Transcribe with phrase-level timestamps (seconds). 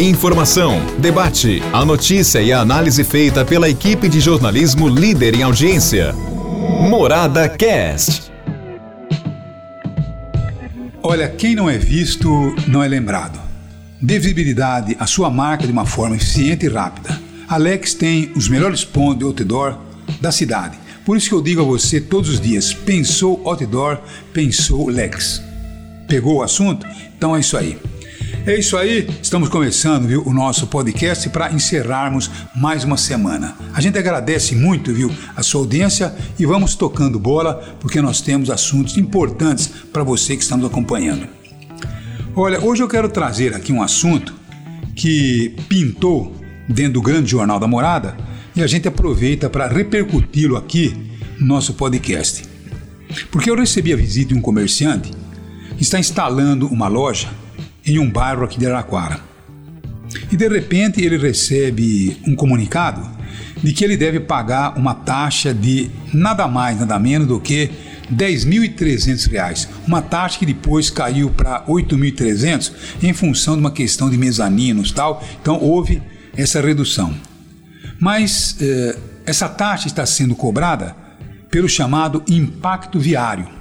[0.00, 6.12] Informação, debate, a notícia e a análise feita pela equipe de jornalismo líder em audiência.
[6.88, 8.30] Morada Cast.
[11.02, 13.40] Olha, quem não é visto não é lembrado.
[14.00, 17.20] Dê visibilidade à sua marca de uma forma eficiente e rápida.
[17.48, 19.78] Alex tem os melhores pontos de outdoor
[20.20, 20.78] da cidade.
[21.04, 23.98] Por isso que eu digo a você todos os dias: pensou outdoor,
[24.32, 25.42] pensou Lex.
[26.06, 26.86] Pegou o assunto?
[27.16, 27.76] Então é isso aí.
[28.48, 33.54] É isso aí, estamos começando viu, o nosso podcast para encerrarmos mais uma semana.
[33.74, 38.48] A gente agradece muito viu, a sua audiência e vamos tocando bola porque nós temos
[38.48, 41.28] assuntos importantes para você que está nos acompanhando.
[42.34, 44.34] Olha, hoje eu quero trazer aqui um assunto
[44.96, 46.34] que pintou
[46.66, 48.16] dentro do grande jornal da Morada
[48.56, 50.96] e a gente aproveita para repercuti-lo aqui
[51.38, 52.44] no nosso podcast.
[53.30, 55.12] Porque eu recebi a visita de um comerciante
[55.76, 57.28] que está instalando uma loja
[57.88, 59.20] em um bairro aqui de Araquara.
[60.30, 63.08] E de repente ele recebe um comunicado
[63.62, 67.70] de que ele deve pagar uma taxa de nada mais, nada menos do que
[68.08, 74.08] R$ 10.300, uma taxa que depois caiu para R$ 8.300 em função de uma questão
[74.08, 75.22] de mezaninos tal.
[75.40, 76.02] Então houve
[76.36, 77.14] essa redução.
[77.98, 78.96] Mas eh,
[79.26, 80.94] essa taxa está sendo cobrada
[81.50, 83.57] pelo chamado impacto viário.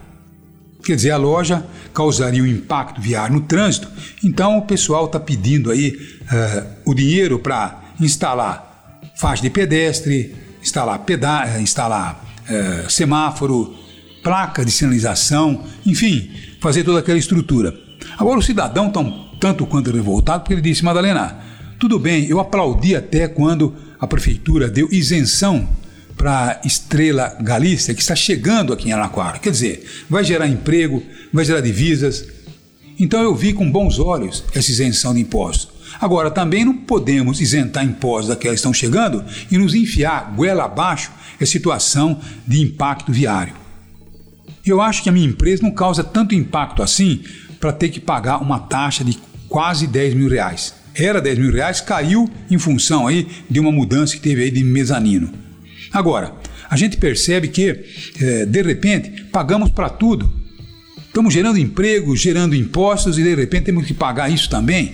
[0.87, 3.89] Quer dizer, a loja causaria um impacto viário no trânsito,
[4.23, 10.97] então o pessoal está pedindo aí uh, o dinheiro para instalar faixa de pedestre, instalar,
[10.99, 13.75] peda eh, instalar uh, semáforo,
[14.23, 17.77] placa de sinalização, enfim, fazer toda aquela estrutura.
[18.17, 21.37] Agora o cidadão está um tanto quanto revoltado porque ele disse, Madalena,
[21.77, 25.67] tudo bem, eu aplaudi até quando a prefeitura deu isenção
[26.17, 29.37] para Estrela Galícia, que está chegando aqui em Araquara.
[29.37, 32.25] Quer dizer, vai gerar emprego, vai gerar divisas.
[32.99, 35.77] Então eu vi com bons olhos essa isenção de impostos.
[36.01, 41.11] Agora, também não podemos isentar impostos daquelas que estão chegando e nos enfiar goela abaixo
[41.39, 43.53] a situação de impacto viário.
[44.65, 47.23] Eu acho que a minha empresa não causa tanto impacto assim
[47.59, 49.17] para ter que pagar uma taxa de
[49.47, 50.73] quase 10 mil reais.
[50.93, 54.63] Era 10 mil reais, caiu em função aí de uma mudança que teve aí de
[54.63, 55.46] mezanino.
[55.91, 56.33] Agora,
[56.69, 57.83] a gente percebe que,
[58.19, 60.31] é, de repente, pagamos para tudo.
[61.07, 64.93] Estamos gerando emprego, gerando impostos e de repente temos que pagar isso também.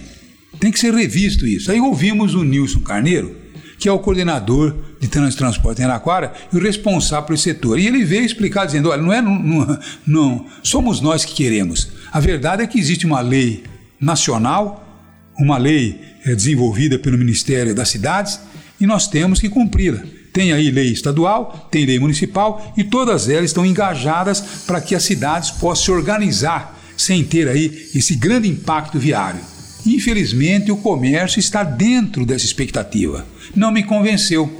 [0.59, 1.71] Tem que ser revisto isso.
[1.71, 3.35] Aí ouvimos o Nilson Carneiro,
[3.77, 7.79] que é o coordenador de transporte em Araquara e o responsável esse setor.
[7.79, 11.89] E ele veio explicar dizendo: olha, não é, não, não somos nós que queremos.
[12.11, 13.63] A verdade é que existe uma lei
[13.99, 18.39] nacional, uma lei é, desenvolvida pelo Ministério das Cidades
[18.79, 20.01] e nós temos que cumpri-la.
[20.33, 25.03] Tem aí lei estadual, tem lei municipal e todas elas estão engajadas para que as
[25.03, 29.39] cidades possam se organizar sem ter aí esse grande impacto viário.
[29.85, 33.25] Infelizmente, o comércio está dentro dessa expectativa.
[33.55, 34.51] Não me convenceu.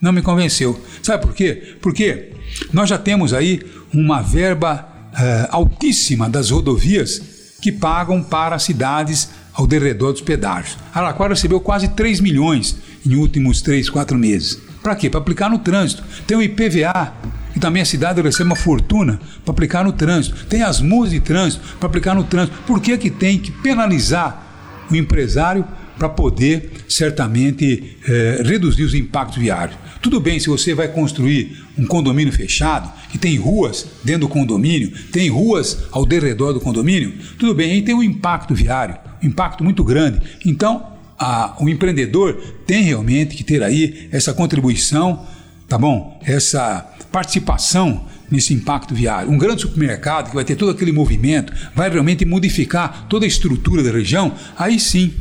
[0.00, 0.78] Não me convenceu.
[1.02, 1.76] Sabe por quê?
[1.80, 2.32] Porque
[2.72, 3.60] nós já temos aí
[3.92, 7.22] uma verba uh, altíssima das rodovias
[7.60, 10.76] que pagam para as cidades ao derredor dos pedágios.
[10.92, 14.69] Araquara recebeu quase 3 milhões em últimos 3, 4 meses.
[14.82, 15.10] Para quê?
[15.10, 16.02] Para aplicar no trânsito.
[16.26, 17.12] Tem o IPVA,
[17.52, 20.46] que também a cidade recebe uma fortuna para aplicar no trânsito.
[20.46, 22.56] Tem as multas de trânsito para aplicar no trânsito.
[22.66, 24.46] Por que, que tem que penalizar
[24.90, 25.64] o empresário
[25.98, 29.76] para poder, certamente, eh, reduzir os impactos viários?
[30.00, 34.90] Tudo bem se você vai construir um condomínio fechado, que tem ruas dentro do condomínio,
[35.12, 39.62] tem ruas ao derredor do condomínio, tudo bem, aí tem um impacto viário, um impacto
[39.62, 40.20] muito grande.
[40.46, 40.90] Então,
[41.20, 42.34] a, o empreendedor
[42.66, 45.26] tem realmente que ter aí essa contribuição,
[45.68, 46.18] tá bom?
[46.24, 49.30] Essa participação nesse impacto viário.
[49.30, 53.82] Um grande supermercado que vai ter todo aquele movimento, vai realmente modificar toda a estrutura
[53.82, 55.12] da região, aí sim.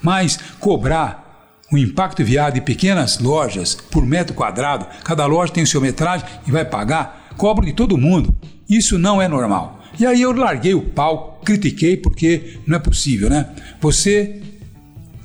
[0.00, 5.66] Mas cobrar o impacto viário de pequenas lojas por metro quadrado, cada loja tem o
[5.66, 8.32] seu metragem e vai pagar, cobro de todo mundo.
[8.68, 9.82] Isso não é normal.
[9.98, 13.48] E aí eu larguei o pau, critiquei porque não é possível, né?
[13.80, 14.40] Você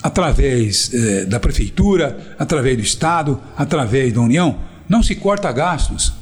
[0.07, 4.57] através eh, da prefeitura, através do Estado, através da União,
[4.87, 6.13] não se corta gastos.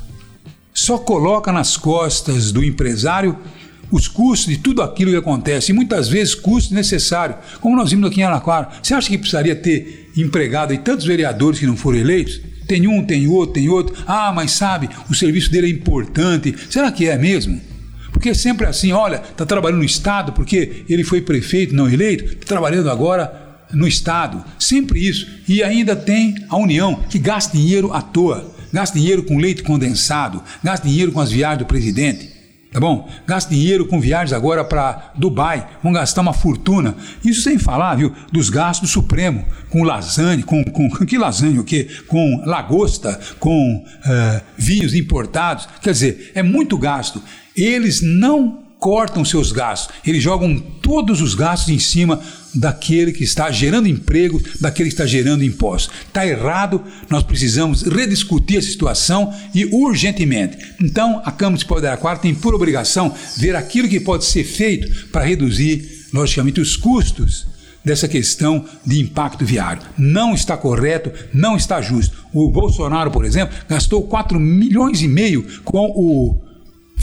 [0.74, 3.38] Só coloca nas costas do empresário
[3.92, 8.10] os custos de tudo aquilo que acontece, e muitas vezes custos necessários, como nós vimos
[8.10, 8.70] aqui em Araquara.
[8.82, 12.42] Você acha que precisaria ter empregado e tantos vereadores que não foram eleitos?
[12.68, 13.96] Tem um, tem outro, tem outro.
[14.08, 16.56] Ah, mas sabe, o serviço dele é importante.
[16.72, 17.62] Será que é mesmo?
[18.12, 22.24] Porque é sempre assim, olha, está trabalhando no Estado porque ele foi prefeito não eleito,
[22.24, 25.28] está trabalhando agora no Estado, sempre isso.
[25.48, 30.44] E ainda tem a União, que gasta dinheiro à toa, gasta dinheiro com leite condensado,
[30.64, 32.34] gasta dinheiro com as viagens do presidente.
[32.72, 33.10] tá bom?
[33.26, 36.96] Gasta dinheiro com viagens agora para Dubai, vão gastar uma fortuna.
[37.24, 41.64] Isso sem falar, viu, dos gastos do Supremo, com lasanha, com, com que lasanha o
[41.64, 41.88] quê?
[42.08, 45.68] Com lagosta, com uh, vinhos importados.
[45.82, 47.22] Quer dizer, é muito gasto.
[47.56, 52.22] Eles não cortam seus gastos, eles jogam todos os gastos em cima
[52.54, 55.92] daquele que está gerando emprego, daquele que está gerando impostos.
[56.06, 60.76] Está errado, nós precisamos rediscutir a situação e urgentemente.
[60.80, 65.08] Então, a Câmara Municipal de Araquara tem por obrigação ver aquilo que pode ser feito
[65.08, 67.48] para reduzir, logicamente, os custos
[67.84, 69.82] dessa questão de impacto viário.
[69.98, 72.16] Não está correto, não está justo.
[72.32, 76.45] O Bolsonaro, por exemplo, gastou 4 milhões e meio com o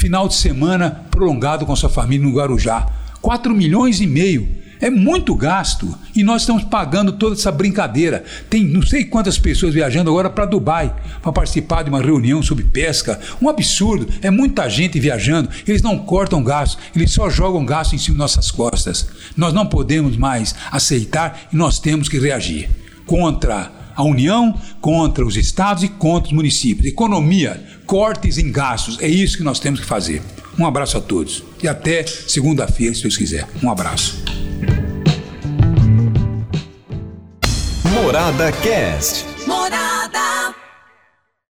[0.02, 2.88] final de semana prolongado com sua família no Guarujá.
[3.20, 4.48] 4 milhões e meio.
[4.80, 8.24] É muito gasto e nós estamos pagando toda essa brincadeira.
[8.50, 12.64] Tem não sei quantas pessoas viajando agora para Dubai para participar de uma reunião sobre
[12.64, 13.20] pesca.
[13.40, 14.08] Um absurdo.
[14.20, 15.48] É muita gente viajando.
[15.68, 19.06] Eles não cortam gasto, eles só jogam gasto em cima de nossas costas.
[19.36, 22.68] Nós não podemos mais aceitar e nós temos que reagir
[23.06, 23.70] contra
[24.02, 26.86] a União, contra os estados e contra os municípios.
[26.86, 30.22] Economia, cortes em gastos, é isso que nós temos que fazer.
[30.58, 33.46] Um abraço a todos e até segunda-feira, se Deus quiser.
[33.62, 34.22] Um abraço.
[37.84, 39.24] Morada Cast.
[39.46, 39.91] Morada.